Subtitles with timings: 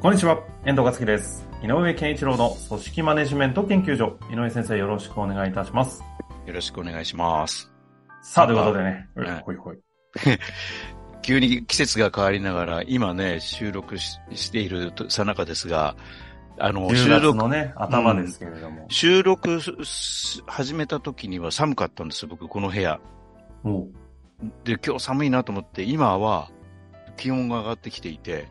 [0.00, 1.44] こんにちは、遠藤和樹です。
[1.60, 4.16] 井上健一郎の組織マネジメント研究所。
[4.30, 6.04] 井上先生、よろしくお願いいたします。
[6.46, 7.68] よろしくお願いします。
[8.22, 9.08] さあ、ということでね、
[9.44, 9.78] ほいほい。
[11.22, 15.96] 急に季節が変わりながら、今ね、収録しているさなかですが、
[16.60, 18.82] あの、収録のね、頭ですけれども。
[18.82, 19.58] うん、収録
[20.46, 23.00] 始めた時には寒かったんです僕、この部屋。
[24.62, 26.52] で、今日寒いなと思って、今は
[27.16, 28.46] 気温が上がってきていて、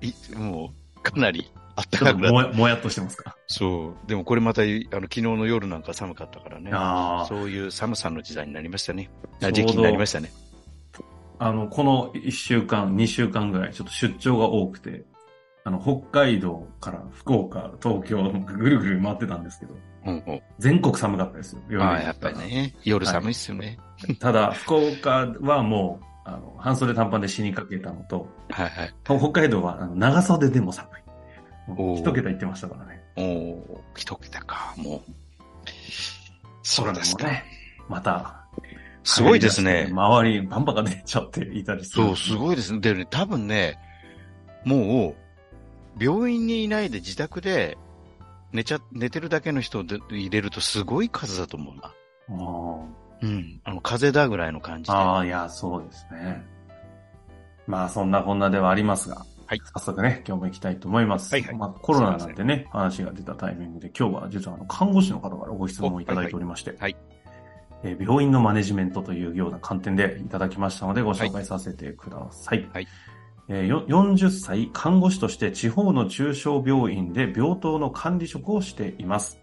[0.00, 0.77] いもう、
[1.10, 3.36] かなりあったかくなもやもやっとしてますか？
[3.46, 4.08] そう。
[4.08, 6.70] でもこれまた、あの、昨日の夜なんか寒かったからね。
[7.28, 9.10] そういう寒さの時代になりましたね。
[9.52, 10.32] 時期になりましたね。
[11.38, 15.04] あの、この1週間、2週間ぐらい、ちょっと出張が多くて、
[15.62, 22.74] あの、北海道から福岡、東京、ぐるぐる回ってたんですけど、うんうん、全国寒かったですよ、夜ああ、やっぱりね。
[22.82, 23.78] 夜寒いっすよね。
[24.04, 28.94] はい、ただ、福岡はもう、あの、半袖短パンで死にかけたのと、はいはい。
[29.04, 31.98] 北海道はあの長袖でも寒い。
[31.98, 33.02] 一桁言ってましたからね。
[33.16, 35.00] おお一桁か、もう。
[36.62, 37.44] そうですね。
[37.88, 38.46] また、
[39.04, 39.88] すごいですね。
[39.90, 42.04] 周り、バンバが出ちゃっていたりする。
[42.06, 42.80] そう、すごいですね。
[42.80, 43.78] でね、多分ね、
[44.64, 45.14] も
[45.98, 47.78] う、病院にいないで自宅で
[48.52, 51.82] 寝ちゃ、寝てるだけの人で入れるとすごい数だと思うな。
[51.84, 51.92] あ
[52.28, 52.97] あ。
[53.22, 53.60] うん。
[53.64, 54.96] あの、風だぐらいの感じで。
[54.96, 56.44] ああ、いや、そうですね。
[57.66, 59.24] まあ、そんなこんなではありますが。
[59.46, 59.60] はい。
[59.74, 61.34] 早速ね、今日も行きたいと思います。
[61.34, 66.70] はい、はい、まあ、コロナなんてね、話が出たタイミングで、今日は実はあの、看護師の方からご質問をいただいておりまして。
[66.70, 66.96] はい、はい、
[67.84, 72.58] えー、病院のマネジメントというような観点でいただきましたので、ご紹介させてください。
[72.58, 72.68] はい。
[72.72, 72.88] はい
[73.50, 79.40] えー、40歳看護師として地方の中小病院で病棟の管理職をしています。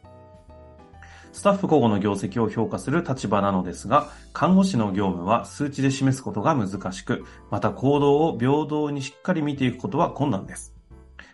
[1.36, 10.74] スタッフ個々の業績を評価する立場なのですが、看護師の業務は数値で示すことが難しく、また行動を平等にしっかり見ていくことは困難です。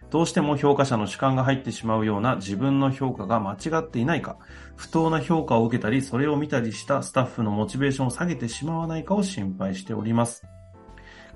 [0.10, 4.38] どうしても評価者の主観が入ってしまうような自分の評価が間違っていないか、
[4.76, 10.44] 不当な評価を受けたり、それを見たりしたスタッフのモチベーションを下げてしまわないかを心配しております。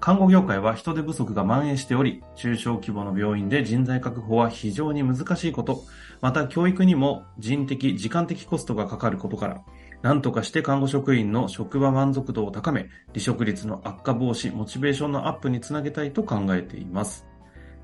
[0.05, 5.81] 看護業界は人手不足が蔓延しており、中小規模の病院で人材確保は非常に難しいこと、
[6.21, 9.63] また教育にも人的、時間的コストがかかることから、
[10.03, 17.25] 何とかして看護職員の職場満足度を高め、離職率の悪化防止、モチベーションのアップにつなげたいと考えています。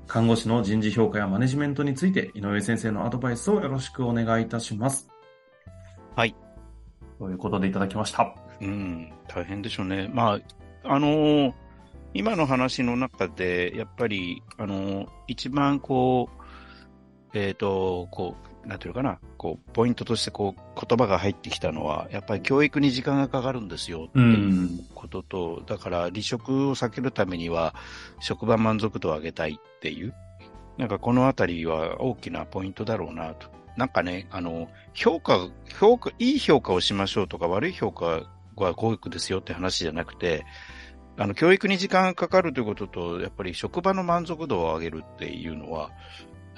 [0.06, 5.08] 看護師の人事評価やマネジメントについて、井上先生のアドバイスをよろしくお願いいたします。
[6.14, 6.36] はい。
[7.18, 8.32] ということでいただきました。
[8.60, 10.08] うん、大変でしょうね。
[10.14, 10.38] ま
[10.84, 11.54] あ、あのー、
[12.14, 16.42] 今の話の中で、やっぱり、あのー、一番こう、
[17.38, 27.74] えっ、ー、と、こう、なんていうかな、こう、ポイントとしてこう、言葉が入ってきたのは、やっぱり教育に時間がかかるんですよ、っていうことと、うん、だから離職を避けるためには、
[28.20, 30.14] 職場満足度を上げたいっていう、
[30.78, 33.48] なんかこのあたりは大きなポイントだろうなと。
[33.76, 35.48] なんかね、あの、評価、
[35.80, 40.44] 評価、いい評価をしましょうとか悪い評価は教育ですよって話じゃなくて、
[41.16, 45.90] あの、教育に時間がかかるということと、やっぱり職場の満足度を上げるっていうのは、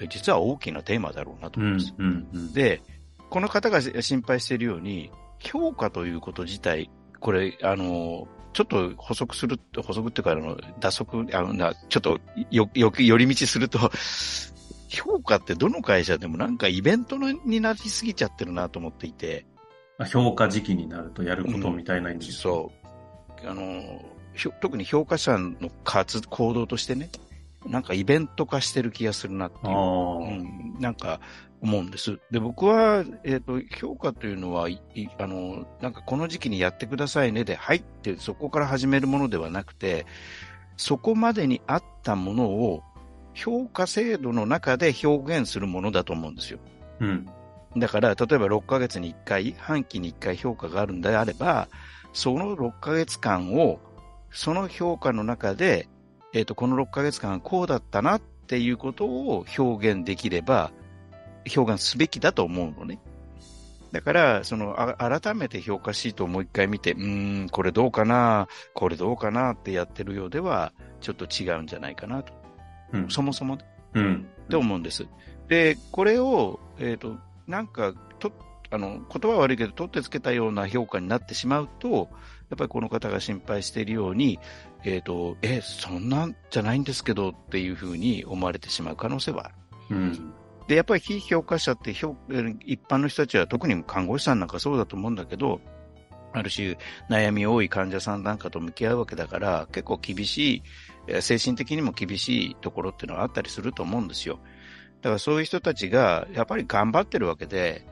[0.08, 1.94] 実は大きなテーマだろうなと思います。
[1.98, 2.82] うんうんうん、で、
[3.30, 5.10] この方が心配しているように、
[5.40, 13.78] 評価ということ自体、これ、あの、ちょっと補足する、補足っていうか、あの、脱足、あの、ちょっとよ、よ、寄り道すると、
[14.88, 19.44] 評価ってどの会社でもなんかイベントになりすぎちゃってるなと思っていて。
[20.06, 22.72] 評価時期になるとやることみたいな意味、うん、そ
[23.44, 23.48] う。
[23.48, 24.00] あの、
[24.60, 27.10] 特に評価者の活行動としてね、
[27.66, 31.20] なんかイベント化してる気がするなっていう、うん、なんか
[31.62, 32.20] 思うんです。
[32.30, 34.68] で、僕は、えっ、ー、と、評価というのは、
[35.18, 40.04] あの、なんかこの時期にやってくださいねで、入ってそこから始めるものではなくて、
[40.76, 42.82] そこまでにあったものを
[43.32, 46.58] 評価制度の中で表現するものだと思うんですよ。
[47.00, 47.28] うん。
[47.76, 51.68] だから、例えば6ヶ月に1回、半期に1回評価があるんであれば、
[52.12, 53.80] その6ヶ月間を、
[54.34, 55.88] その評価の中で
[56.34, 60.72] えっ、ー、と、この6ヶ月間こうだったなっていうことを表現できれば、
[61.56, 62.98] 表現すべきだと思うのね。
[63.92, 72.32] だから、その、改めて評価シートをもう一回見て、うん、これどうかな、これどうかなってやってるようでは、ちょっと違うんじゃないかなと。
[72.92, 73.56] うん、そもそも、
[73.94, 74.26] うん。
[74.46, 75.06] って思うんです。
[75.46, 77.16] で、これを、えっ、ー、と、
[77.46, 78.32] なんか、と、
[78.74, 82.08] あの、言葉悪いけど、取ってつけたような評価になってしまうと、
[82.50, 84.40] やっぱりこの方が心配しているように、
[84.84, 89.54] えっ、ー、と、え、そんなんじゃないんですけどっていうふうに思われてしまう可能性はある。
[89.90, 90.34] うん。
[90.66, 95.60] で、やっぱり非評価者って一般の人たちは特に看護師さんなんかそうだと思うんだけど、
[96.32, 96.76] ある種
[97.08, 100.62] 悩み多い患者さんなんかと向き合うわけだから、結構厳し
[101.08, 104.40] い、精神的にも厳しいところっていうのはあったりすると思うんですよ。
[105.00, 107.86] だからそういう人たちがやっぱり頑張ってるわけで、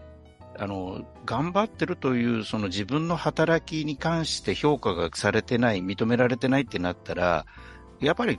[0.59, 7.47] あの、頑張ってるというその自分の働きに関して評価がされてない、認められてないってなったら、
[8.01, 8.39] やっぱり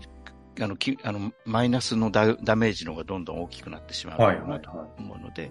[0.62, 5.50] あのきあのマイナスのダダメージの方がどんどん大きくなってしまうと思うので、や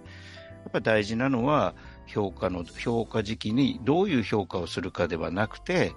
[0.68, 1.74] っぱり大事なのは、
[2.06, 5.92] 評価の、評価時期にどういう評価をするかではなくて、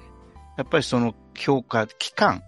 [0.57, 2.43] やっぱりその評価期間、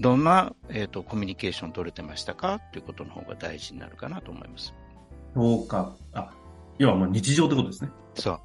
[0.00, 4.74] どんな、えーと、コミュニケーション取れてましたかっていうことの方が大事になるかなと思います。
[5.34, 5.94] 評価。
[6.12, 6.32] あ、
[6.82, 7.90] 要はもう日常ってことですね。
[8.14, 8.40] そう。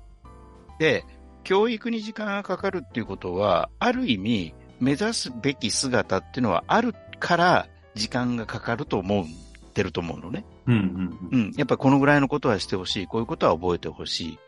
[0.79, 1.03] で、
[1.43, 9.25] 教育に時間がかかるっていうことは、ある意味、目指すべき姿っていうのはあるから時間がかかると思っ
[9.73, 10.45] てると思うのね。
[10.67, 11.51] うんうんうん。
[11.57, 14.39] やっぱりこのぐらいのことはしてほしい、こういうことは覚えてほしい。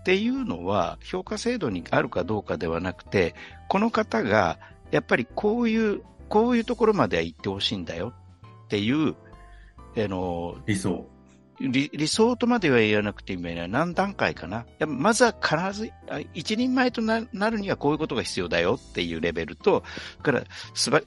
[0.00, 3.34] っていうのは、評価制度にあるかどうかではなくて、
[3.70, 4.58] この方が、
[4.90, 8.12] やっぱりこういう、こういうところまでは行ってほしいんだよ
[8.64, 9.14] っていう、
[9.96, 11.06] あの、理想。
[11.60, 14.64] 理理想とまでは言わなくていいな何段階かな。
[14.86, 15.92] まずは必ず、
[16.32, 17.20] 一人前とな
[17.50, 19.82] るにはこういうことが必要だよっていうレベルと、
[20.22, 20.44] から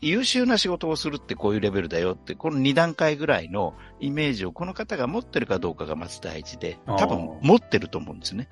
[0.01, 8.49] 優秀な仕事をするってこういうレベルだよって、この2段階ぐらいのイメージをこの方が持ってるかどうかがまず大事で、多分持ってると思うんですね。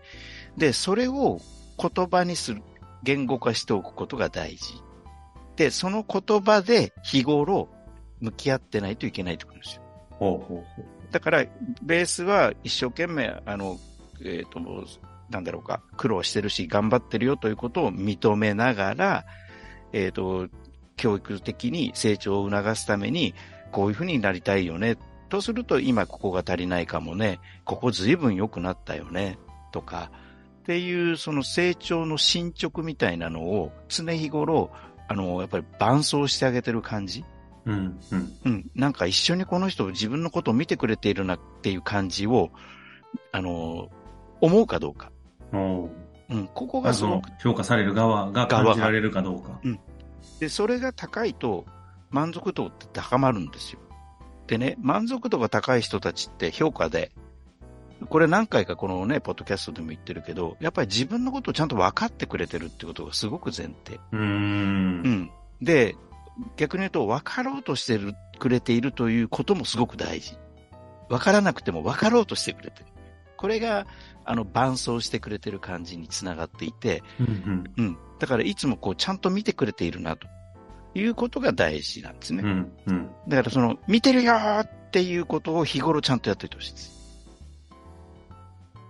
[0.58, 1.42] で、それを
[1.78, 2.64] 言葉にする、
[3.04, 4.76] 言語化しておくことが大事。
[5.58, 7.68] で、その言葉で日頃
[8.22, 9.82] 向き合ってないといけないってことですよ。
[10.12, 11.46] ほうほうほうだから、
[11.82, 13.78] ベースは一生懸命、あの、
[14.22, 14.86] えっ、ー、と、
[15.30, 19.26] なんだろうか、苦労してるし、頑張ってるよということを認めながら、
[19.92, 20.48] えっ、ー、と、
[20.98, 23.34] 教育的に成長を促すために、
[23.72, 24.98] こういうふうになりたいよね。
[25.30, 27.40] とすると、今ここが足りないかもね。
[27.64, 29.38] ここ随分良くなったよね。
[29.72, 30.12] とか、
[30.62, 34.72] っていう、その成長の進捗みたいなのを常日頃、
[35.08, 37.24] あの、やっぱり伴走してあげてる感じ。
[37.70, 38.34] うん、うん。
[38.46, 38.72] うん。
[38.76, 42.50] なんか一緒にこの人自分のことを見てくれているなっていう感じを、
[43.32, 43.90] あの、
[44.42, 45.12] 思うかどうか。
[45.52, 46.48] うん。
[46.54, 49.60] ここがその、評価される側が感じられるかどうか。
[49.64, 49.80] うん。
[50.40, 51.66] で、それが高いと、
[52.10, 53.80] 満足度って高まるんですよ。
[54.48, 57.12] でね、満足度が高い人たちって評価で、
[58.10, 64.00] これ何回かこのね、ポッドキャストでも言ってるけど、やっぱり自分のことをちゃんと分かってくれてるってことがすごく前提。
[64.12, 64.22] うん。
[64.22, 65.32] うん。
[65.62, 65.96] で、
[66.58, 70.38] 逆に言うと、分かろうとしてるくれているということもすごく大事。
[71.10, 72.86] 分からなくても分かろうとしてくれてる。
[73.38, 73.88] これが、
[74.26, 80.28] あの、伴走してくれてる感じにつながっていて、うん、うん、だからいつもこう、ちゃんと見てくれているなと
[80.94, 82.44] いうことが大事なんですね。
[82.44, 87.00] うんうん、だからその、見てるよっていうことを日頃ちゃんとやっておいてほしいです。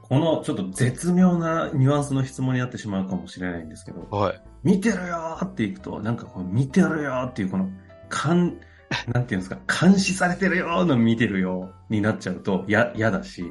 [0.09, 4.41] このちょっと絶妙なニュアンスの質問になってしまうかもしれないんですけど、はい。
[4.63, 7.69] 見てるよっていくと、なんかこう、見てるよっていうこの、
[8.09, 8.57] かん、
[9.07, 13.43] なんていうんですか、監視されてるよの見てるよになっちゃうと、や、嫌だし、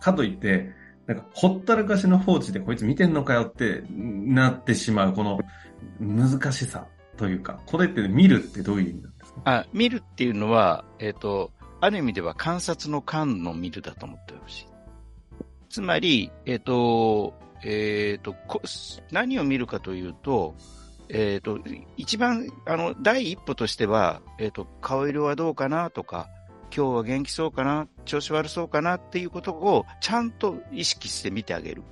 [0.00, 0.72] かといって、
[1.06, 5.38] なんか、ほったらかしの放置でこいつ見てんのかよってなってしまう、この
[6.00, 9.40] 難しさというか、これって見るってどういう意味なんですか？
[9.44, 14.66] あ、見るっていうのは、えっ、ー、と、ある意味では観察の観の見るだと思ってほしい。
[15.70, 18.34] つまり、えっ、ー、と、えっ、ー、と、
[19.10, 20.54] 何を見るかというと、
[21.08, 21.58] えっ、ー、と、
[21.96, 26.28] 一番、あの、第一歩としては、えっ、ー、と、顔色はどうかなとか、
[26.74, 31.82] 今日は元気そうかな、調子悪そうかなっていうことをちゃんと意識して見てあげる。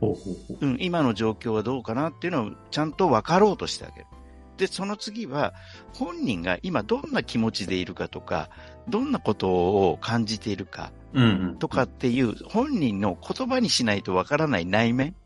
[0.00, 4.06] ほうほうほううん、今の状況はどうかなっていうのをちゃんと分かろうとしてあげる。
[4.62, 5.54] で、その次は、
[5.92, 8.48] 本人が今どんな気持ちでいるかとか、
[8.88, 10.92] どんなことを感じているか、
[11.58, 15.16] とかっていう、本人の言葉にしないとわからない内面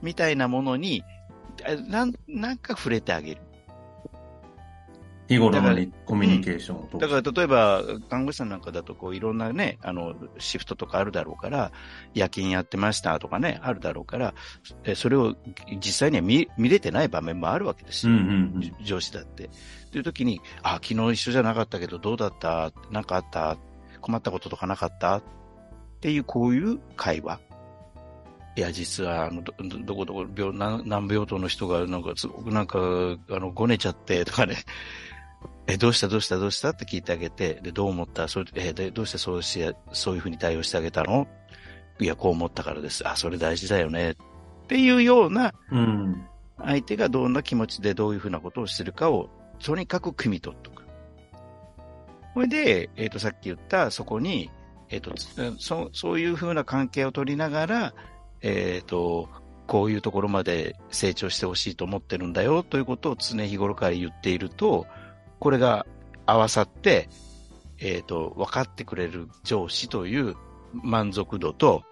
[0.00, 1.04] みたいなものに、
[1.88, 3.42] なん、なんか触れてあげる。
[5.30, 11.70] 日頃のコミュニケーションを、うん、だから例えば、看護師さんなんかだと、こう、いろんなね、あの、シフトとかあるだろうから、
[12.14, 14.34] 夜勤やってましたとかね、あるだろうから、
[14.96, 15.36] それを
[15.80, 18.12] 実際には見見れてない場面もあるわけですよ。
[18.12, 19.50] うんうんうん、上司だって。
[19.92, 22.72] という時に、あ、昨日一緒じゃなかったけど、どうだった？
[22.90, 23.56] なんかあった？
[24.00, 25.18] 困ったこととかなかった？
[25.18, 25.22] っ
[26.00, 27.38] ていう、こういう会話。
[28.56, 32.78] いや、実は、あの、ど、どこどこ病、難病棟の人が、なんか、すごくなんか、
[33.30, 34.56] あの、ごねちゃって、とかね。
[35.66, 36.70] え、どうしたどうしたどうした？
[36.70, 38.28] って聞いてあげて、で、どう思った？
[38.28, 41.28] それ、え、で、どうしてそうして、そういうふうに対応してあげたの？
[41.98, 43.06] いや、こう思ったからです。
[43.06, 44.12] あ、それ大事だよね。
[44.12, 44.16] っ
[44.66, 46.26] ていうような、うん。
[46.58, 49.28] 相手がどんな気持ちでどういうふうなことをしてるかを、
[49.58, 50.84] とにかく汲み取っとく。
[52.34, 54.50] これで、えっ、ー、と、さっき言った、そこに、
[54.88, 57.94] えっ、ー、と、そそういうふうな関係を取りながら、
[58.40, 59.28] えっ、ー、と、
[59.66, 64.86] こういうところまで成長してほしいと思ってるんだよということを常日頃から言っていると、
[65.40, 65.86] これが
[66.26, 67.08] 合わさって、
[67.78, 70.36] えっ、ー、と、分かってくれる上司という
[70.72, 71.82] 満足度と、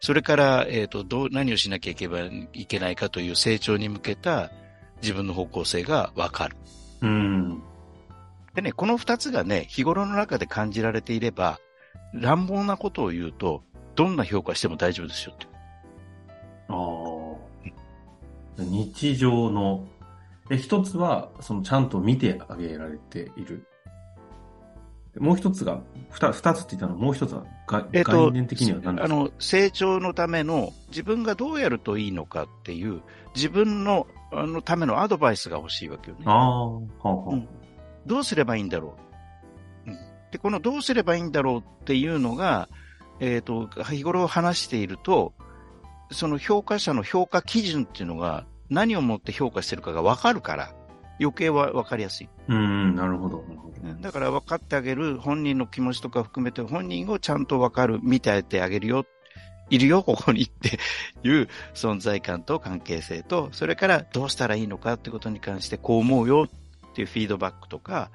[0.00, 2.08] それから、えっ、ー、と、どう、何をしなきゃいけ
[2.52, 4.50] いけないかという成長に向けた
[5.02, 6.56] 自分の方向性が分かる。
[7.02, 7.62] うん。
[8.54, 11.60] でね、この二つがね、日頃の中で感じられていれば、
[12.14, 13.62] 乱暴なことを言うと、
[13.96, 15.46] どんな評価しても大丈夫ですよって。
[16.68, 18.62] ああ。
[18.62, 19.84] 日常の、
[20.50, 23.66] え、一つは、そのちゃんと見てあげられている。
[25.18, 27.44] もう一つが、二二つって言ったのもう一つは、
[27.92, 29.14] えっと、概念的には何ですか？
[29.14, 33.00] あの、成長のための自分がどうやるといいのかっていう、
[33.34, 36.24] 自分のあのためのアドバイスが欲しいわけよね。
[36.26, 37.48] ああ、はあ、はあ、うん。
[38.06, 38.96] どうすればいいんだろ
[39.86, 39.90] う？
[39.90, 39.98] うん、
[40.32, 42.68] で、このどうすればいいんだろうっていうのが、
[43.20, 45.32] えっ、ー、と、日頃話していると、
[46.10, 50.74] その評価者の評価基準っていうのが何をもって評価してるかが分かるから、
[51.20, 52.28] 余計は分かりやすい。
[52.48, 53.44] うん、なるほど。
[54.00, 59.04] だから分かってあげる本人の気持ちとか含めて本人をちゃんと分かる、見ててあげるよ、
[59.70, 60.78] いるよ、ここにって
[61.22, 68.10] いう存在感と関係性と、それからどうしたらいいのかってことに関してこう思うよっていうフィードバックとか、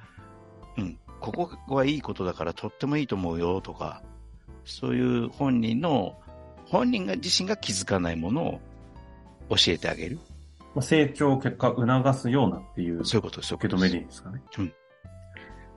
[0.76, 4.02] うん、ここはいいことだからとってもいいと思うよとか、
[4.64, 6.16] そういう本人の
[6.66, 8.60] 本人が自身が気づかないものを
[9.50, 10.18] 教えてあげる。
[10.80, 13.04] 成長を結果促すようなっていう。
[13.04, 13.54] そういうことです。
[13.54, 14.40] 受け止めでいいんですかね。
[14.58, 14.72] うん。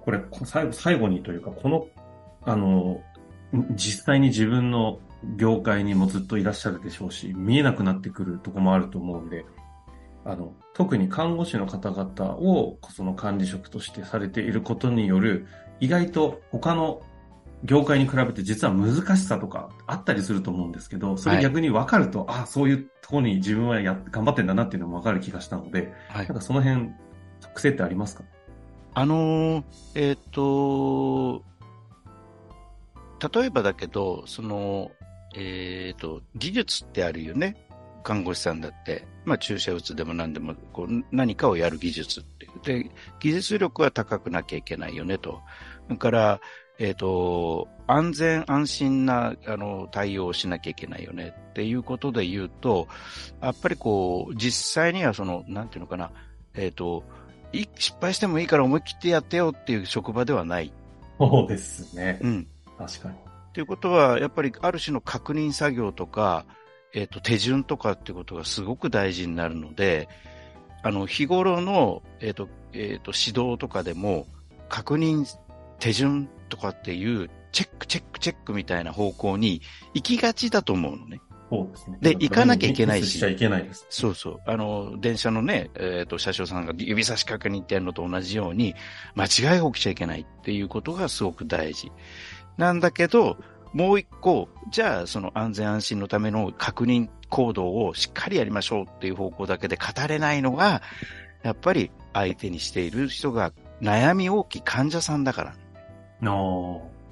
[0.01, 1.87] これ、最後、最後にというか、この、
[2.43, 3.01] あの、
[3.75, 4.99] 実際に自分の
[5.37, 9.45] 業界にもずっといらっしゃるでしょうし、見えなくなってくるとこもあると思うんで、
[10.25, 15.47] あの、特に看護師の方々をその管理職としてされていることによる、
[15.79, 17.01] 意外と他の
[17.63, 26.89] 業界に比べて実は難しさとかあったりすると思うんですけど、それ逆に分かると、はい、ああ、そういうところに自分はや頑張ってんだなっていうのも分かる気がしたので、はい、なんかその辺、
[27.41, 28.23] 特性ってありますか？
[28.95, 29.63] あのー、
[29.95, 31.43] えっ、ー、と、
[33.31, 34.91] 例えばだけど、その、
[35.35, 37.67] えっ、ー、と、技術ってあるよね？
[38.03, 39.05] 看護師さんだって。
[39.25, 42.47] まあ注射打つでも何でも、こう、何かをやる技術って。
[42.63, 45.41] で、技術力は高くなきゃいけないよねと。
[45.87, 46.39] それから、
[46.79, 52.87] えっ、ー、と、安全安心な、あの、対応をしなきゃいけないよねっていうことで言うと、
[53.41, 56.11] やっぱりこう、実際にはその、なんていうのかな、
[56.55, 57.03] えっ、ー、と、
[57.77, 60.73] 失敗してもいいから思い切ってやってよっていう職場ではない。
[61.19, 62.19] そうですね。
[62.21, 62.47] うん。
[62.77, 63.15] 確かに。
[63.53, 66.45] ということは、やっぱりある種の確認作業とか、
[66.93, 70.09] えっ、ー、と、手順とかっていうことがすごく大事になるので、
[70.81, 74.25] あの、日頃の、えっ、ー、と、えっ、ー、と、指導とかでも、
[74.69, 75.25] 確認、
[75.79, 79.61] 手順とかっていうチェック、チェック、チェックみたいな方向に
[79.93, 81.21] 行きがちだと思うのね。
[81.49, 81.97] そうですね。
[82.01, 83.19] で、行かなきゃいけないし。
[83.19, 84.41] しいけないです、ね、そうそう。
[84.45, 88.73] あの、電車のね、えっ、ー、と、車掌さんが指差し確認ってやるのと同じように、
[89.15, 91.91] 間違いが起きちゃいけないっていうことがすごく大事。
[92.57, 93.37] なんだけど、
[93.73, 100.81] もう一個、じゃあ、その安全安心のための確認行動をしっかりやりましょうっていう方向だけで語れないのが、
[101.43, 103.51] やっぱり相手にしている人が
[103.81, 105.62] 悩み大きい患者さんだから。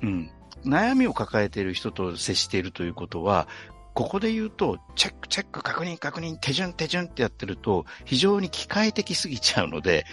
[0.02, 0.32] うん。
[0.66, 3.48] 悩みを抱えている人と接しているということは、
[3.94, 10.06] ここで言うと、チェック、チェック、確認、確認、手順、手順ってやってると、非常に機械的すぎちゃうので、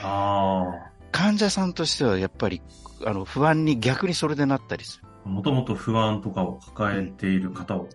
[1.13, 2.61] 患者さんとしてはやっぱり、
[3.05, 5.05] あの、不安に逆にそれでなったりする。
[5.25, 7.89] もともと不安とかを抱えている方を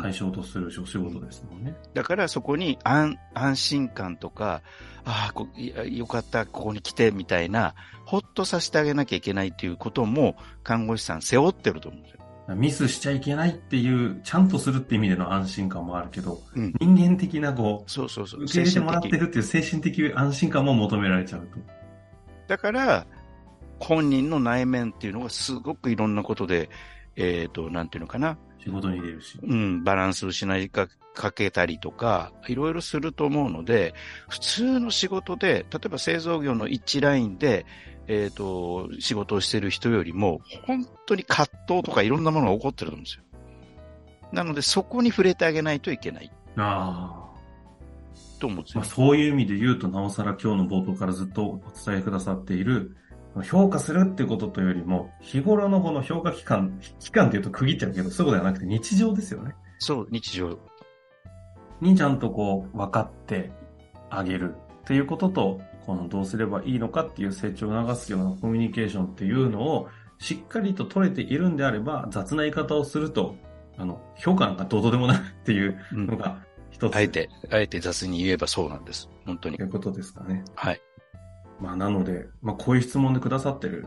[0.00, 1.74] 対象とするお仕事ですもんね。
[1.94, 4.62] だからそこに安安心感とか、
[5.04, 12.22] ああこよかった、ここに来てみたいな、ほっとさせてあげなきゃいけないっていうことも看護師さん背負ってると思うんですよ。
[12.54, 21.58] ミスしちゃいけないっていう、ちゃんとするって意味での安心感もあるけど、うん、人間的なこう、そうそうそう受け入れてもらってるっていう精神的安心感も求められちゃうと。
[22.48, 23.06] だから、
[23.78, 26.68] 本人の内面っていうのがすごくいろんなことで、
[27.16, 28.38] えっ、ー、と、なんていうのかな。
[28.62, 29.38] 仕事に出るし。
[29.42, 33.94] うん、バランスをしないか、かけたりとか、いろいろすると思うので、
[34.28, 37.66] 普通の仕事で、例えば製造業の一ラインで、
[38.08, 43.22] えっ、ー、と、仕事をしている人よりも、本当に葛藤とかいろんなものが起こってると思うんですよ。
[44.32, 46.32] なので、そこに触れてあげないといけない。
[46.56, 47.22] ああ。
[48.40, 48.80] と思うんですよ。
[48.80, 52.96] まあ、そういう意味で言うと、なおさら今日の冒頭からずっとお伝えくださっている、
[53.40, 59.54] 評価するってことというよりも、日頃のこの評価期間、期間っていうと区切っちゃうけど、そういうことではなくて日常ですよね。
[59.78, 60.58] そう、日常。
[61.80, 63.50] にちゃんとこう、分かって
[64.10, 73.34] あげるっていうことと、このどうすればいいのかっていう成長を促すようなコミュニケーションっていうのを、しっかりと取れているんであれば、雑な言い方をすると、
[73.76, 79.08] あの、評価なんかどうとでもなるっていうのが一つ、あえて、あえて雑に言えばそうなんです。
[79.26, 79.56] 本当に。
[79.56, 80.44] ということですかね。
[80.54, 80.80] はい。
[81.62, 83.86] まあ、なので、まあ、こういう質問でくださってる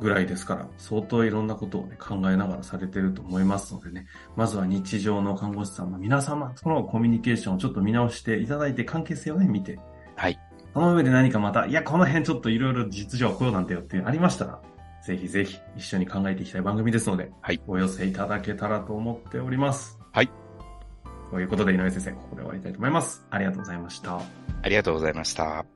[0.00, 4.06] ぐらいですから、相当いろんなことをね、考えながらされてると思いますのでね、
[4.36, 9.80] まずは日常の看護師さんの皆様とのコミュニケーションをちょっと見直していただいて、関係性をね、見て。
[10.14, 10.38] はい。
[10.74, 14.60] その上で何かまた、いや、この辺ちょっといろいろ実情はこうなんだよってありましたら、
[15.02, 17.62] ぜひぜひ一緒に考えていきたい番組ですので、はい。
[17.66, 19.98] お寄せいただけたらと思っております。
[20.12, 20.30] はい。
[21.30, 23.24] ということで、井上先生、ここで終わりたいと思います。
[23.30, 24.18] ありがとうございました。
[24.62, 25.75] ありがとうございました。